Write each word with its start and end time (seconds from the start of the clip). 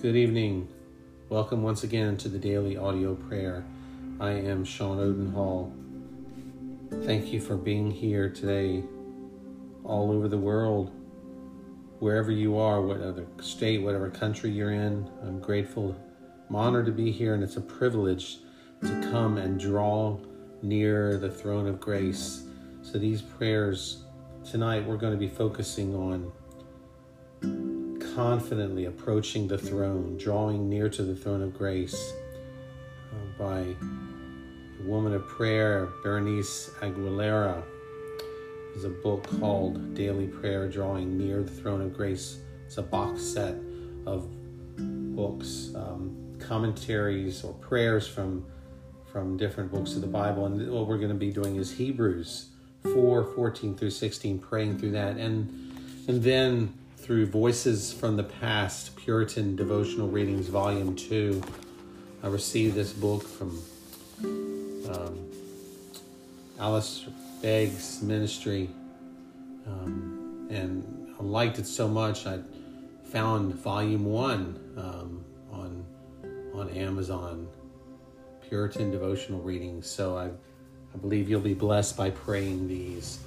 Good 0.00 0.14
evening. 0.14 0.68
Welcome 1.28 1.64
once 1.64 1.82
again 1.82 2.16
to 2.18 2.28
the 2.28 2.38
daily 2.38 2.76
audio 2.76 3.16
prayer. 3.16 3.64
I 4.20 4.30
am 4.30 4.64
Sean 4.64 5.00
Odenhall. 5.00 5.72
Thank 7.02 7.32
you 7.32 7.40
for 7.40 7.56
being 7.56 7.90
here 7.90 8.28
today, 8.28 8.84
all 9.82 10.12
over 10.12 10.28
the 10.28 10.38
world, 10.38 10.92
wherever 11.98 12.30
you 12.30 12.56
are, 12.56 12.80
whatever 12.80 13.26
state, 13.40 13.82
whatever 13.82 14.08
country 14.08 14.50
you're 14.50 14.70
in. 14.70 15.10
I'm 15.20 15.40
grateful. 15.40 16.00
I'm 16.48 16.54
honored 16.54 16.86
to 16.86 16.92
be 16.92 17.10
here, 17.10 17.34
and 17.34 17.42
it's 17.42 17.56
a 17.56 17.60
privilege 17.60 18.36
to 18.82 19.08
come 19.10 19.36
and 19.36 19.58
draw 19.58 20.16
near 20.62 21.18
the 21.18 21.28
throne 21.28 21.66
of 21.66 21.80
grace. 21.80 22.44
So, 22.82 22.98
these 22.98 23.20
prayers 23.20 24.04
tonight, 24.48 24.86
we're 24.86 24.96
going 24.96 25.12
to 25.12 25.18
be 25.18 25.26
focusing 25.26 25.92
on 25.96 26.30
confidently 28.18 28.86
approaching 28.86 29.46
the 29.46 29.56
throne, 29.56 30.16
drawing 30.18 30.68
near 30.68 30.88
to 30.88 31.04
the 31.04 31.14
throne 31.14 31.40
of 31.40 31.56
grace 31.56 32.14
uh, 33.12 33.38
by 33.38 33.60
a 33.60 34.82
woman 34.82 35.14
of 35.14 35.24
prayer, 35.28 35.88
Berenice 36.02 36.68
Aguilera. 36.80 37.62
There's 38.72 38.82
a 38.82 38.88
book 38.88 39.22
called 39.38 39.94
Daily 39.94 40.26
Prayer 40.26 40.68
Drawing 40.68 41.16
Near 41.16 41.44
the 41.44 41.52
Throne 41.52 41.80
of 41.80 41.96
Grace. 41.96 42.40
It's 42.66 42.78
a 42.78 42.82
box 42.82 43.22
set 43.22 43.54
of 44.04 44.28
books, 45.14 45.70
um, 45.76 46.36
commentaries, 46.40 47.44
or 47.44 47.52
prayers 47.54 48.08
from, 48.08 48.44
from 49.12 49.36
different 49.36 49.70
books 49.70 49.94
of 49.94 50.00
the 50.00 50.08
Bible. 50.08 50.46
And 50.46 50.72
what 50.72 50.88
we're 50.88 50.98
going 50.98 51.10
to 51.10 51.14
be 51.14 51.30
doing 51.30 51.54
is 51.54 51.70
Hebrews 51.70 52.48
4 52.82 53.32
14 53.36 53.76
through 53.76 53.90
16, 53.90 54.40
praying 54.40 54.80
through 54.80 54.90
that. 54.90 55.18
And, 55.18 55.72
and 56.08 56.20
then 56.20 56.74
through 57.08 57.24
Voices 57.24 57.90
from 57.90 58.18
the 58.18 58.22
Past, 58.22 58.94
Puritan 58.94 59.56
Devotional 59.56 60.08
Readings, 60.08 60.48
Volume 60.48 60.94
2. 60.94 61.42
I 62.22 62.26
received 62.26 62.74
this 62.74 62.92
book 62.92 63.26
from 63.26 63.62
um, 64.90 65.18
Alistair 66.60 67.14
Begg's 67.40 68.02
ministry, 68.02 68.68
um, 69.66 70.48
and 70.50 71.14
I 71.18 71.22
liked 71.22 71.58
it 71.58 71.64
so 71.64 71.88
much 71.88 72.26
I 72.26 72.40
found 73.10 73.54
Volume 73.54 74.04
1 74.04 74.74
um, 74.76 75.24
on, 75.50 75.86
on 76.52 76.68
Amazon, 76.68 77.48
Puritan 78.46 78.90
Devotional 78.90 79.40
Readings. 79.40 79.86
So 79.86 80.18
I, 80.18 80.26
I 80.26 80.98
believe 81.00 81.30
you'll 81.30 81.40
be 81.40 81.54
blessed 81.54 81.96
by 81.96 82.10
praying 82.10 82.68
these. 82.68 83.18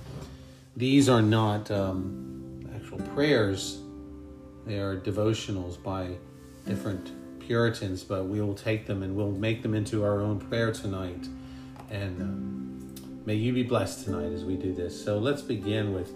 These 0.78 1.10
are 1.10 1.24
not 1.24 1.72
um, 1.72 2.31
prayers. 3.02 3.80
They 4.66 4.80
are 4.80 5.00
devotionals 5.00 5.82
by 5.82 6.16
different 6.66 7.12
Puritans, 7.40 8.04
but 8.04 8.26
we 8.26 8.42
will 8.42 8.56
take 8.56 8.86
them 8.86 9.04
and 9.04 9.16
we'll 9.16 9.32
make 9.32 9.62
them 9.62 9.74
into 9.74 10.04
our 10.04 10.22
own 10.22 10.40
prayer 10.40 10.72
tonight. 10.72 11.28
And 11.90 12.22
um, 12.22 13.22
may 13.26 13.36
you 13.36 13.54
be 13.54 13.64
blessed 13.64 14.06
tonight 14.06 14.32
as 14.32 14.46
we 14.46 14.56
do 14.56 14.74
this. 14.74 15.04
So 15.04 15.18
let's 15.18 15.42
begin 15.42 15.94
with 15.94 16.14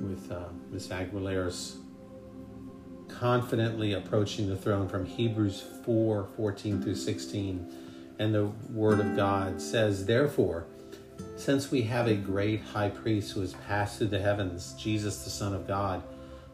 with 0.00 0.32
uh, 0.32 0.46
Miss 0.70 0.88
Aguilera's 0.88 1.76
confidently 3.08 3.92
approaching 3.92 4.48
the 4.48 4.56
throne 4.56 4.88
from 4.88 5.06
Hebrews 5.06 5.62
4 5.84 6.28
14 6.36 6.82
through 6.82 6.96
16. 6.96 8.16
And 8.18 8.34
the 8.34 8.46
Word 8.70 9.00
of 9.00 9.16
God 9.16 9.60
says, 9.60 10.06
Therefore, 10.06 10.66
since 11.42 11.72
we 11.72 11.82
have 11.82 12.06
a 12.06 12.14
great 12.14 12.60
high 12.60 12.88
priest 12.88 13.32
who 13.32 13.40
has 13.40 13.54
passed 13.66 13.98
through 13.98 14.06
the 14.06 14.18
heavens, 14.20 14.74
Jesus, 14.78 15.24
the 15.24 15.30
Son 15.30 15.52
of 15.52 15.66
God, 15.66 16.00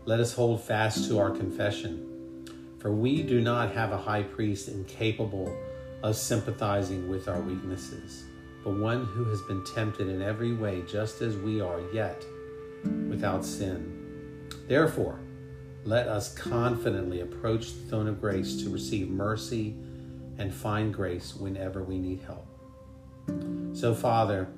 let 0.07 0.19
us 0.19 0.33
hold 0.33 0.63
fast 0.63 1.07
to 1.09 1.19
our 1.19 1.31
confession. 1.31 2.47
For 2.79 2.91
we 2.91 3.23
do 3.23 3.43
not 3.43 3.73
have 3.73 3.93
a 3.93 3.99
high 3.99 4.23
priest 4.23 4.69
incapable 4.69 5.55
of 6.03 6.17
sympathizing 6.17 7.11
with 7.11 7.29
our 7.29 7.41
weaknesses, 7.43 8.25
but 8.65 8.79
one 8.79 9.05
who 9.05 9.25
has 9.25 9.43
been 9.43 9.63
tempted 9.75 10.09
in 10.09 10.23
every 10.23 10.55
way, 10.55 10.83
just 10.89 11.21
as 11.21 11.37
we 11.37 11.61
are, 11.61 11.83
yet 11.93 12.25
without 13.11 13.45
sin. 13.45 14.49
Therefore, 14.69 15.21
let 15.85 16.09
us 16.09 16.33
confidently 16.35 17.21
approach 17.21 17.75
the 17.75 17.91
throne 17.91 18.09
of 18.09 18.23
grace 18.23 18.63
to 18.63 18.71
receive 18.71 19.11
mercy 19.11 19.75
and 20.39 20.55
find 20.55 20.95
grace 20.95 21.35
whenever 21.35 21.83
we 21.83 21.99
need 21.99 22.23
help. 22.23 22.47
So, 23.75 23.95
Father, 23.95 24.49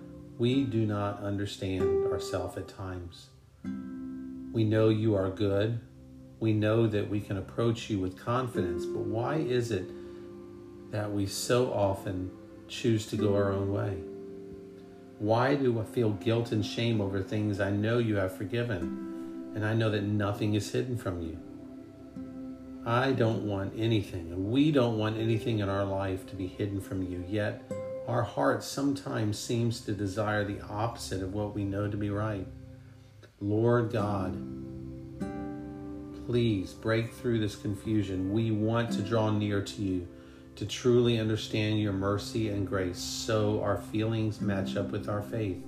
we 0.40 0.64
do 0.64 0.86
not 0.86 1.22
understand 1.22 2.06
ourselves 2.10 2.56
at 2.56 2.66
times. 2.66 3.26
We 4.54 4.64
know 4.64 4.88
you 4.88 5.14
are 5.14 5.28
good. 5.28 5.78
We 6.40 6.54
know 6.54 6.86
that 6.86 7.10
we 7.10 7.20
can 7.20 7.36
approach 7.36 7.90
you 7.90 7.98
with 7.98 8.18
confidence, 8.18 8.86
but 8.86 9.02
why 9.02 9.34
is 9.34 9.70
it 9.70 9.84
that 10.92 11.12
we 11.12 11.26
so 11.26 11.70
often 11.70 12.30
choose 12.68 13.04
to 13.08 13.16
go 13.16 13.36
our 13.36 13.52
own 13.52 13.70
way? 13.70 13.98
Why 15.18 15.56
do 15.56 15.78
I 15.78 15.84
feel 15.84 16.12
guilt 16.12 16.52
and 16.52 16.64
shame 16.64 17.02
over 17.02 17.20
things 17.20 17.60
I 17.60 17.68
know 17.68 17.98
you 17.98 18.16
have 18.16 18.34
forgiven 18.34 19.52
and 19.54 19.62
I 19.62 19.74
know 19.74 19.90
that 19.90 20.04
nothing 20.04 20.54
is 20.54 20.72
hidden 20.72 20.96
from 20.96 21.20
you? 21.20 21.38
I 22.86 23.12
don't 23.12 23.46
want 23.46 23.74
anything, 23.76 24.32
and 24.32 24.50
we 24.50 24.72
don't 24.72 24.96
want 24.96 25.18
anything 25.18 25.58
in 25.58 25.68
our 25.68 25.84
life 25.84 26.26
to 26.28 26.34
be 26.34 26.46
hidden 26.46 26.80
from 26.80 27.02
you, 27.02 27.22
yet 27.28 27.62
our 28.10 28.24
heart 28.24 28.64
sometimes 28.64 29.38
seems 29.38 29.80
to 29.82 29.92
desire 29.92 30.44
the 30.44 30.60
opposite 30.68 31.22
of 31.22 31.32
what 31.32 31.54
we 31.54 31.62
know 31.62 31.88
to 31.88 31.96
be 31.96 32.10
right. 32.10 32.46
Lord 33.40 33.92
God, 33.92 34.36
please 36.26 36.72
break 36.72 37.12
through 37.12 37.38
this 37.38 37.54
confusion. 37.54 38.32
We 38.32 38.50
want 38.50 38.90
to 38.94 39.02
draw 39.02 39.30
near 39.30 39.62
to 39.62 39.82
you 39.82 40.08
to 40.56 40.66
truly 40.66 41.20
understand 41.20 41.80
your 41.80 41.92
mercy 41.92 42.48
and 42.48 42.66
grace 42.66 42.98
so 42.98 43.62
our 43.62 43.76
feelings 43.76 44.40
match 44.40 44.76
up 44.76 44.90
with 44.90 45.08
our 45.08 45.22
faith. 45.22 45.62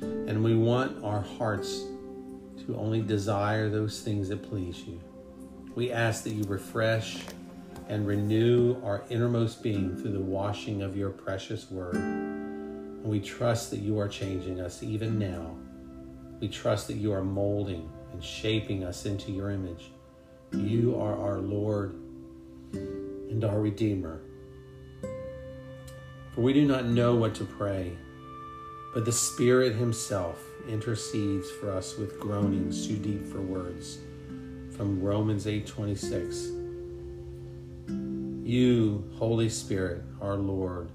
And 0.00 0.44
we 0.44 0.54
want 0.54 1.02
our 1.02 1.22
hearts 1.22 1.82
to 2.64 2.76
only 2.76 3.02
desire 3.02 3.68
those 3.68 4.02
things 4.02 4.28
that 4.28 4.48
please 4.48 4.84
you. 4.86 5.00
We 5.74 5.90
ask 5.90 6.22
that 6.22 6.30
you 6.30 6.44
refresh 6.44 7.18
and 7.88 8.06
renew 8.06 8.82
our 8.82 9.04
innermost 9.10 9.62
being 9.62 9.96
through 9.96 10.12
the 10.12 10.20
washing 10.20 10.82
of 10.82 10.96
your 10.96 11.10
precious 11.10 11.70
word. 11.70 11.94
And 11.94 13.04
we 13.04 13.20
trust 13.20 13.70
that 13.70 13.80
you 13.80 13.98
are 13.98 14.08
changing 14.08 14.60
us 14.60 14.82
even 14.82 15.18
now. 15.18 15.56
We 16.40 16.48
trust 16.48 16.86
that 16.88 16.96
you 16.96 17.12
are 17.12 17.24
molding 17.24 17.90
and 18.12 18.22
shaping 18.22 18.84
us 18.84 19.06
into 19.06 19.32
your 19.32 19.50
image. 19.50 19.90
You 20.52 20.96
are 21.00 21.16
our 21.16 21.38
Lord 21.38 21.94
and 22.72 23.44
our 23.44 23.60
Redeemer. 23.60 24.20
For 26.34 26.40
we 26.40 26.52
do 26.52 26.64
not 26.64 26.86
know 26.86 27.14
what 27.14 27.34
to 27.36 27.44
pray, 27.44 27.92
but 28.94 29.04
the 29.04 29.12
Spirit 29.12 29.74
Himself 29.74 30.42
intercedes 30.68 31.50
for 31.50 31.70
us 31.70 31.96
with 31.96 32.20
groanings 32.20 32.86
too 32.86 32.96
deep 32.96 33.26
for 33.26 33.40
words. 33.40 33.98
From 34.76 35.02
Romans 35.02 35.46
8 35.46 35.66
26. 35.66 36.61
You, 38.52 39.10
Holy 39.16 39.48
Spirit, 39.48 40.02
our 40.20 40.36
Lord, 40.36 40.90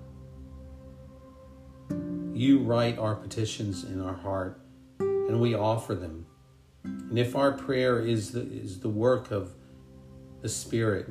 you 2.31 2.59
write 2.59 3.00
our 3.00 3.16
petitions 3.16 3.84
in 3.84 4.00
our 4.00 4.13
heart, 4.13 4.62
and 5.00 5.41
we 5.41 5.56
offer 5.56 5.95
them. 5.95 6.28
And 6.84 7.18
if 7.18 7.35
our 7.35 7.51
prayer 7.51 8.00
is 8.00 8.31
the, 8.31 8.41
is 8.41 8.81
the 8.81 8.90
work 8.90 9.31
of 9.31 9.56
the 10.44 10.50
Spirit, 10.50 11.07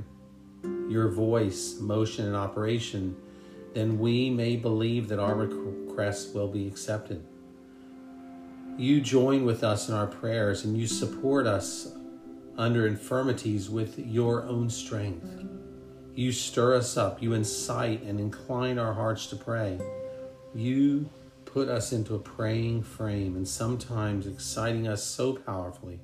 your 0.88 1.08
voice, 1.08 1.80
motion, 1.80 2.26
and 2.26 2.36
operation, 2.36 3.16
then 3.74 3.98
we 3.98 4.30
may 4.30 4.54
believe 4.54 5.08
that 5.08 5.18
our 5.18 5.34
requests 5.34 6.32
will 6.32 6.46
be 6.46 6.68
accepted. 6.68 7.26
You 8.78 9.00
join 9.00 9.44
with 9.44 9.64
us 9.64 9.88
in 9.88 9.96
our 9.96 10.06
prayers 10.06 10.64
and 10.64 10.78
you 10.78 10.86
support 10.86 11.48
us 11.48 11.92
under 12.56 12.86
infirmities 12.86 13.68
with 13.68 13.98
your 13.98 14.44
own 14.44 14.70
strength. 14.70 15.26
You 16.16 16.32
stir 16.32 16.76
us 16.76 16.96
up. 16.96 17.22
You 17.22 17.34
incite 17.34 18.02
and 18.02 18.18
incline 18.18 18.78
our 18.78 18.94
hearts 18.94 19.26
to 19.26 19.36
pray. 19.36 19.78
You 20.54 21.10
put 21.44 21.68
us 21.68 21.92
into 21.92 22.14
a 22.14 22.18
praying 22.18 22.84
frame 22.84 23.36
and 23.36 23.46
sometimes 23.46 24.26
exciting 24.26 24.88
us 24.88 25.04
so 25.04 25.34
powerfully 25.34 26.00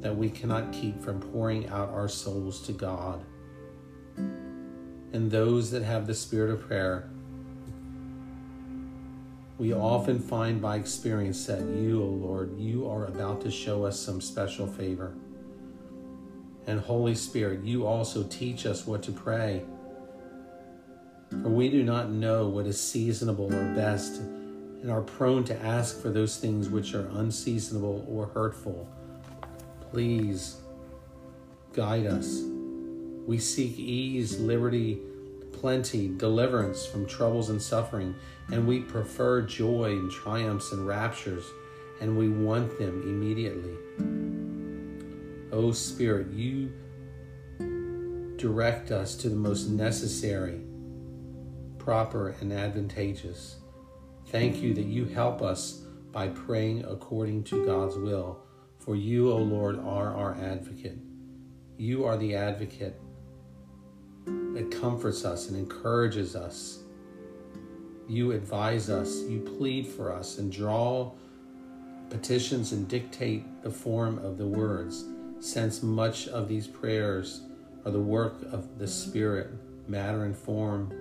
that 0.00 0.16
we 0.16 0.30
cannot 0.30 0.72
keep 0.72 1.02
from 1.02 1.20
pouring 1.20 1.68
out 1.68 1.90
our 1.90 2.08
souls 2.08 2.62
to 2.62 2.72
God. 2.72 3.22
And 4.16 5.30
those 5.30 5.70
that 5.70 5.82
have 5.82 6.06
the 6.06 6.14
spirit 6.14 6.50
of 6.50 6.66
prayer, 6.66 7.10
we 9.58 9.74
often 9.74 10.18
find 10.18 10.62
by 10.62 10.76
experience 10.76 11.44
that 11.44 11.60
you, 11.60 12.02
O 12.02 12.06
oh 12.06 12.08
Lord, 12.08 12.58
you 12.58 12.88
are 12.88 13.04
about 13.04 13.42
to 13.42 13.50
show 13.50 13.84
us 13.84 14.00
some 14.00 14.22
special 14.22 14.66
favor. 14.66 15.12
And 16.66 16.80
Holy 16.80 17.14
Spirit, 17.14 17.64
you 17.64 17.86
also 17.86 18.24
teach 18.24 18.66
us 18.66 18.86
what 18.86 19.02
to 19.04 19.12
pray. 19.12 19.64
For 21.30 21.48
we 21.48 21.68
do 21.68 21.82
not 21.82 22.10
know 22.10 22.48
what 22.48 22.66
is 22.66 22.80
seasonable 22.80 23.46
or 23.54 23.74
best, 23.74 24.20
and 24.20 24.90
are 24.90 25.02
prone 25.02 25.44
to 25.44 25.62
ask 25.62 26.00
for 26.00 26.10
those 26.10 26.38
things 26.38 26.68
which 26.68 26.94
are 26.94 27.08
unseasonable 27.14 28.04
or 28.08 28.26
hurtful. 28.26 28.88
Please 29.90 30.56
guide 31.72 32.06
us 32.06 32.42
We 33.26 33.38
seek 33.38 33.76
ease, 33.76 34.38
liberty, 34.38 35.00
plenty, 35.52 36.08
deliverance 36.16 36.86
from 36.86 37.06
troubles 37.06 37.50
and 37.50 37.60
suffering, 37.60 38.14
and 38.52 38.68
we 38.68 38.80
prefer 38.80 39.42
joy 39.42 39.90
and 39.92 40.10
triumphs 40.10 40.70
and 40.70 40.86
raptures, 40.86 41.44
and 42.00 42.16
we 42.16 42.28
want 42.28 42.78
them 42.78 43.02
immediately. 43.02 44.45
O 45.52 45.72
Spirit, 45.72 46.32
you 46.32 46.72
direct 48.36 48.90
us 48.90 49.14
to 49.16 49.28
the 49.28 49.36
most 49.36 49.68
necessary, 49.68 50.60
proper, 51.78 52.34
and 52.40 52.52
advantageous. 52.52 53.56
Thank 54.26 54.56
you 54.62 54.74
that 54.74 54.86
you 54.86 55.04
help 55.04 55.40
us 55.42 55.84
by 56.12 56.28
praying 56.28 56.84
according 56.84 57.44
to 57.44 57.64
God's 57.64 57.96
will. 57.96 58.40
For 58.78 58.96
you, 58.96 59.32
O 59.32 59.38
Lord, 59.38 59.78
are 59.78 60.14
our 60.14 60.34
advocate. 60.34 60.98
You 61.76 62.04
are 62.04 62.16
the 62.16 62.34
advocate 62.34 63.00
that 64.26 64.70
comforts 64.70 65.24
us 65.24 65.48
and 65.48 65.56
encourages 65.56 66.34
us. 66.34 66.80
You 68.08 68.32
advise 68.32 68.88
us, 68.90 69.22
you 69.22 69.40
plead 69.40 69.86
for 69.86 70.12
us, 70.12 70.38
and 70.38 70.50
draw 70.50 71.12
petitions 72.10 72.72
and 72.72 72.88
dictate 72.88 73.62
the 73.62 73.70
form 73.70 74.18
of 74.18 74.38
the 74.38 74.46
words, 74.46 75.04
since 75.40 75.82
much 75.82 76.28
of 76.28 76.48
these 76.48 76.66
prayers 76.66 77.42
are 77.84 77.90
the 77.90 78.00
work 78.00 78.36
of 78.50 78.78
the 78.78 78.88
Spirit, 78.88 79.50
matter 79.88 80.24
and 80.24 80.36
form, 80.36 80.92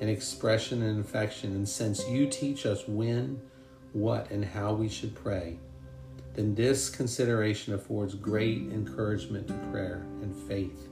and 0.00 0.10
expression 0.10 0.82
and 0.82 1.04
affection. 1.04 1.54
And 1.54 1.68
since 1.68 2.08
you 2.08 2.26
teach 2.26 2.66
us 2.66 2.88
when, 2.88 3.40
what, 3.92 4.30
and 4.30 4.44
how 4.44 4.74
we 4.74 4.88
should 4.88 5.14
pray, 5.14 5.58
then 6.34 6.54
this 6.54 6.88
consideration 6.88 7.74
affords 7.74 8.14
great 8.14 8.58
encouragement 8.72 9.46
to 9.48 9.54
prayer 9.70 10.06
and 10.22 10.34
faith. 10.34 10.88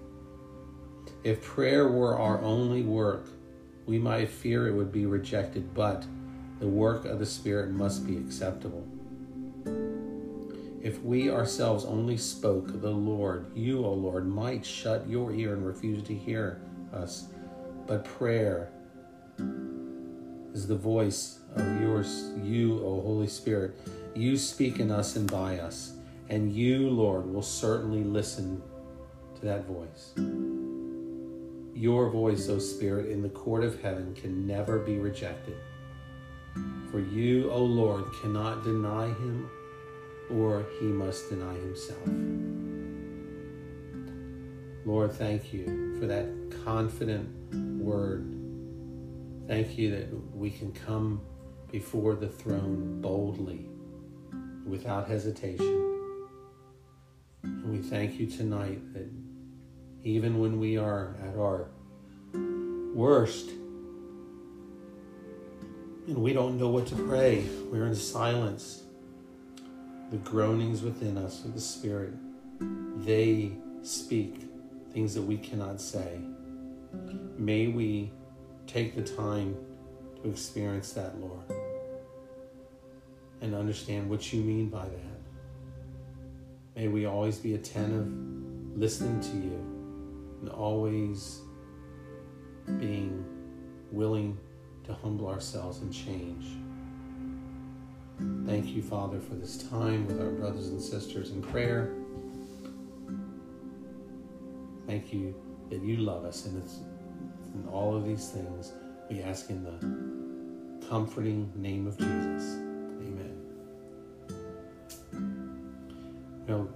If 1.25 1.43
prayer 1.43 1.89
were 1.89 2.19
our 2.19 2.41
only 2.43 2.83
work, 2.83 3.27
we 3.87 3.99
might 3.99 4.29
fear 4.29 4.69
it 4.69 4.75
would 4.75 4.93
be 4.93 5.07
rejected, 5.07 5.75
but 5.75 6.05
the 6.61 6.69
work 6.69 7.07
of 7.07 7.19
the 7.19 7.27
Spirit 7.27 7.71
must 7.71 8.07
be 8.07 8.17
acceptable. 8.17 8.87
If 10.81 11.03
we 11.03 11.31
ourselves 11.31 11.85
only 11.85 12.17
spoke, 12.17 12.81
the 12.81 12.91
Lord, 12.91 13.55
you, 13.55 13.85
O 13.85 13.93
Lord, 13.93 14.27
might 14.27 14.65
shut 14.65 15.07
your 15.07 15.31
ear 15.33 15.53
and 15.53 15.67
refuse 15.67 16.03
to 16.05 16.15
hear 16.15 16.63
us. 16.91 17.27
But 17.87 18.07
prayer 18.07 18.73
is 20.55 20.67
the 20.67 20.77
voice 20.77 21.41
of 21.55 21.81
yours, 21.83 22.31
you, 22.43 22.83
O 22.83 23.03
Holy 23.03 23.27
Spirit. 23.27 23.79
You 24.15 24.39
speak 24.39 24.81
in 24.81 24.91
us 24.91 25.17
and 25.17 25.31
by 25.31 25.59
us, 25.59 25.93
and 26.31 26.51
you, 26.51 26.89
Lord, 26.89 27.31
will 27.31 27.43
certainly 27.43 28.03
listen 28.03 28.63
to 29.35 29.45
that 29.45 29.67
voice. 29.67 30.15
Your 31.75 32.09
voice, 32.09 32.49
O 32.49 32.59
Spirit, 32.59 33.11
in 33.11 33.21
the 33.21 33.29
court 33.29 33.65
of 33.65 33.83
heaven 33.83 34.15
can 34.15 34.47
never 34.47 34.79
be 34.79 34.99
rejected. 34.99 35.57
For 36.91 37.01
you, 37.01 37.51
O 37.51 37.63
Lord, 37.63 38.05
cannot 38.23 38.65
deny 38.65 39.09
him, 39.09 39.51
or 40.35 40.67
he 40.79 40.87
must 40.87 41.29
deny 41.29 41.55
himself. 41.55 42.09
Lord, 44.85 45.13
thank 45.13 45.53
you 45.53 45.97
for 45.99 46.07
that 46.07 46.27
confident 46.65 47.29
word. 47.81 48.37
Thank 49.47 49.77
you 49.77 49.91
that 49.91 50.09
we 50.35 50.51
can 50.51 50.73
come 50.73 51.21
before 51.71 52.15
the 52.15 52.29
throne 52.29 53.01
boldly, 53.01 53.67
without 54.67 55.09
hesitation. 55.09 55.87
And 57.43 57.71
we 57.71 57.79
thank 57.79 58.19
you 58.19 58.27
tonight 58.27 58.93
that 58.95 59.09
even 60.03 60.39
when 60.39 60.59
we 60.59 60.77
are 60.79 61.17
at 61.23 61.37
our 61.37 61.69
worst 62.95 63.51
and 66.07 66.17
we 66.17 66.33
don't 66.33 66.59
know 66.59 66.69
what 66.69 66.87
to 66.89 66.97
pray, 66.97 67.45
we're 67.71 67.87
in 67.87 67.95
silence. 67.95 68.83
The 70.11 70.17
groanings 70.17 70.83
within 70.83 71.17
us 71.17 71.45
of 71.45 71.55
the 71.55 71.61
Spirit, 71.61 72.15
they 72.97 73.53
speak 73.83 74.43
things 74.93 75.15
that 75.15 75.23
we 75.23 75.39
cannot 75.39 75.81
say. 75.81 76.19
May 77.39 77.69
we 77.69 78.11
take 78.67 78.97
the 78.97 79.03
time 79.03 79.57
to 80.21 80.29
experience 80.29 80.93
that, 80.95 81.21
Lord, 81.21 81.45
and 83.41 83.55
understand 83.55 84.11
what 84.11 84.33
you 84.33 84.43
mean 84.43 84.69
by 84.69 84.89
that. 84.89 85.21
May 86.75 86.89
we 86.89 87.07
always 87.07 87.39
be 87.39 87.55
attentive, 87.55 88.13
listening 88.77 89.21
to 89.21 89.37
you 89.37 89.65
and 90.41 90.49
always 90.49 91.41
being 92.79 93.25
willing 93.93 94.39
to 94.85 94.93
humble 94.93 95.29
ourselves 95.29 95.79
and 95.79 95.93
change. 95.93 96.47
Thank 98.47 98.75
you, 98.75 98.83
Father, 98.83 99.21
for 99.21 99.35
this 99.37 99.63
time 99.69 100.07
with 100.07 100.21
our 100.21 100.31
brothers 100.31 100.69
and 100.69 100.83
sisters 100.83 101.31
in 101.31 101.41
prayer. 101.41 101.95
Thank 104.87 105.13
you 105.13 105.35
that 105.71 105.81
you 105.83 105.99
love 105.99 106.25
us, 106.25 106.47
and 106.47 106.61
it's 106.61 106.81
in 107.55 107.69
all 107.69 107.97
of 107.97 108.05
these 108.05 108.29
things 108.29 108.73
we 109.09 109.23
ask 109.23 109.51
in 109.51 109.63
the 109.63 110.89
comforting 110.89 111.53
name 111.55 111.87
of 111.87 111.97
Jesus. 111.97 112.57
Amen. 113.07 113.37
You 115.13 116.49
know, 116.49 116.69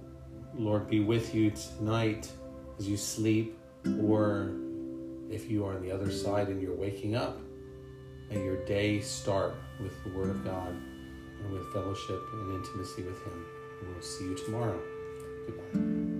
Lord, 0.53 0.89
be 0.89 1.01
with 1.01 1.35
you 1.35 1.51
tonight 1.51 2.31
as 2.79 2.87
you 2.87 2.95
sleep, 2.95 3.57
or 4.01 4.53
if 5.29 5.51
you 5.51 5.65
are 5.65 5.75
on 5.75 5.81
the 5.81 5.91
other 5.91 6.09
side 6.09 6.47
and 6.47 6.61
you're 6.61 6.73
waking 6.73 7.15
up, 7.15 7.37
may 8.29 8.41
your 8.41 8.63
day 8.65 9.01
start 9.01 9.55
with 9.81 10.01
the 10.05 10.09
Word 10.17 10.29
of 10.29 10.43
God 10.45 10.73
and 11.45 11.53
with 11.53 11.71
fellowship 11.71 12.27
and 12.33 12.53
intimacy 12.53 13.03
with 13.03 13.21
Him. 13.23 13.45
And 13.81 13.93
we'll 13.93 14.01
see 14.01 14.25
you 14.25 14.35
tomorrow. 14.35 14.79
Goodbye. 15.45 16.14